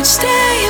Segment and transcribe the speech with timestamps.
[0.00, 0.69] would stay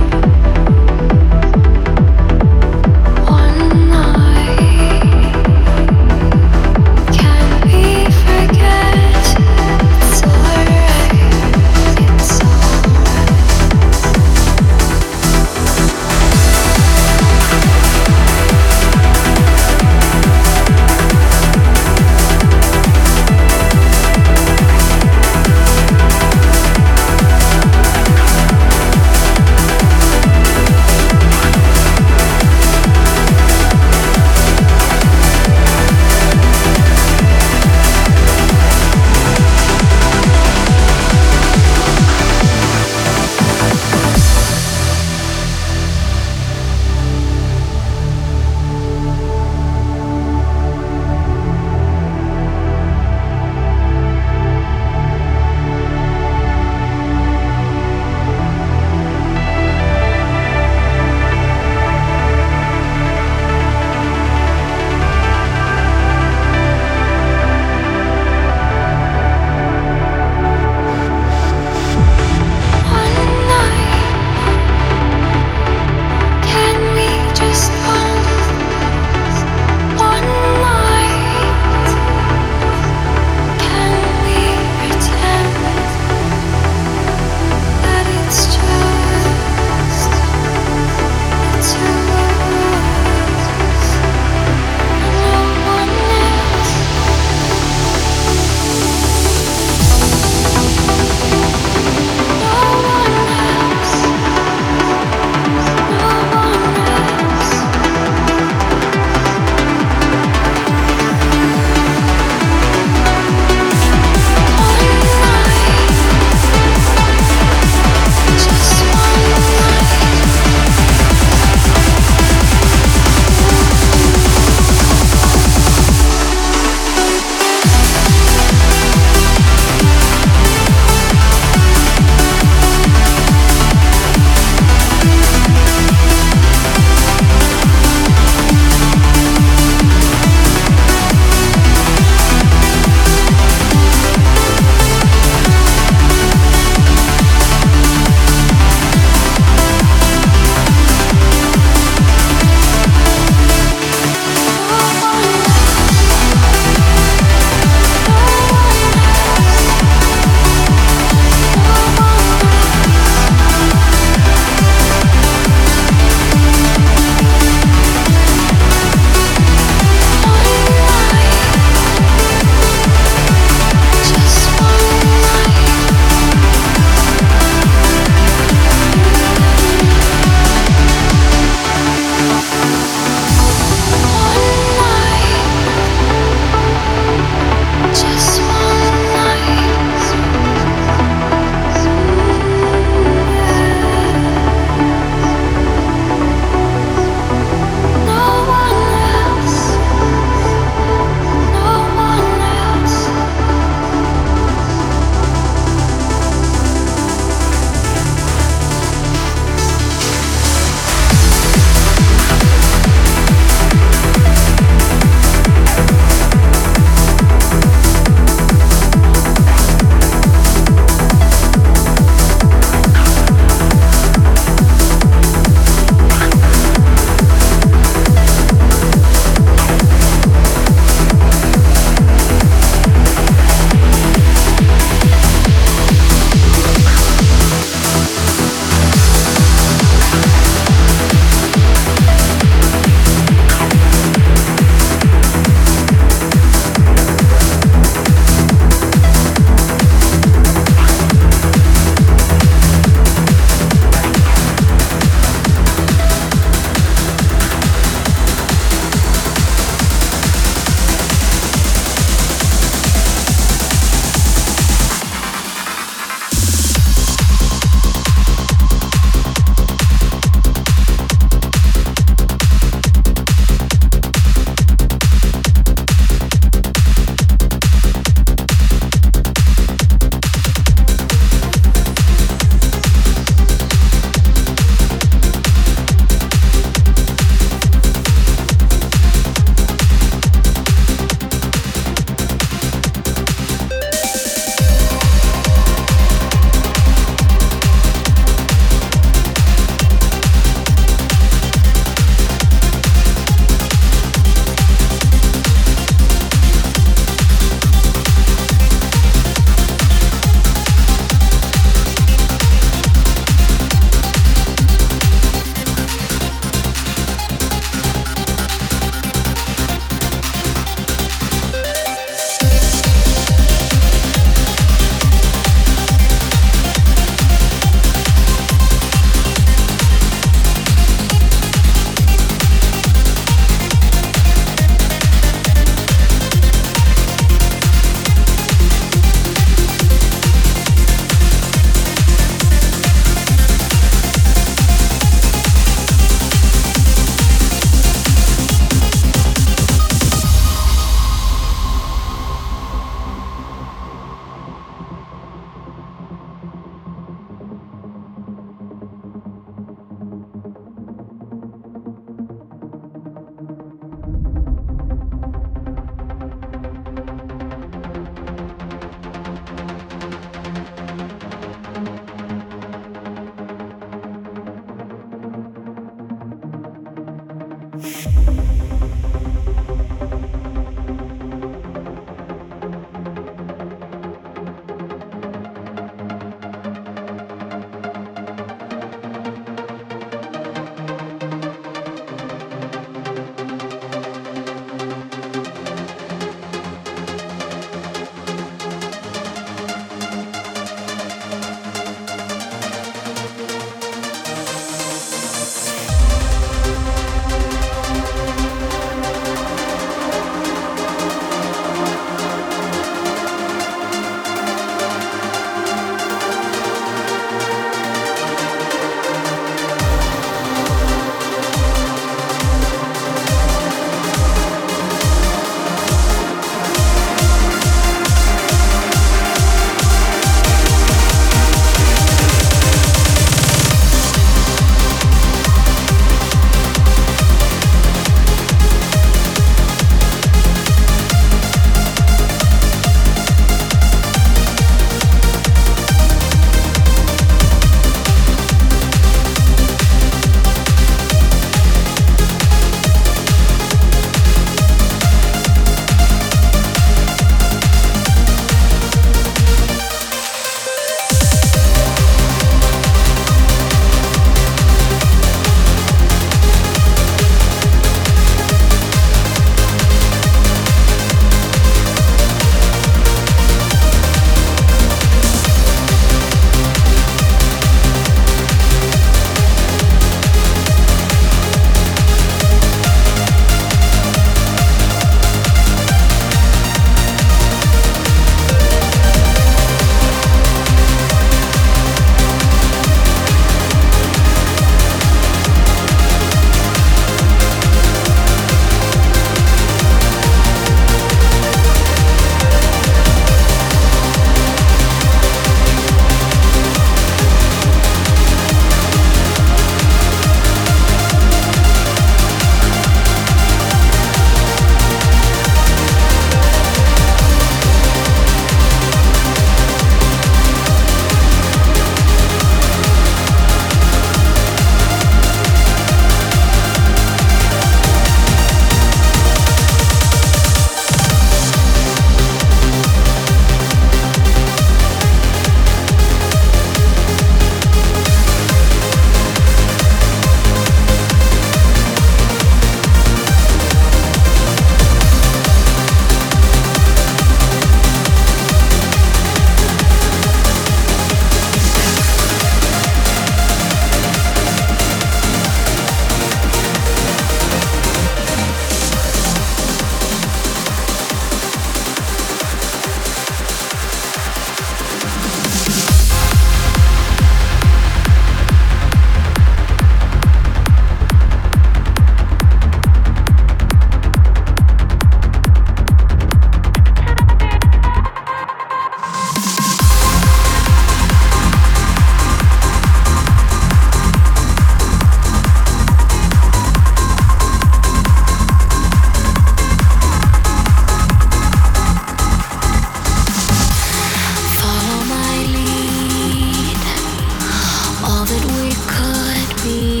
[598.70, 600.00] we could be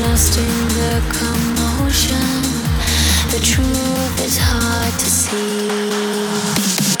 [0.00, 2.42] lost in the commotion.
[3.30, 6.97] The truth is hard to see.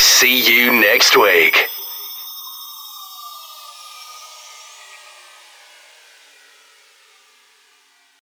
[0.01, 1.76] See you next week.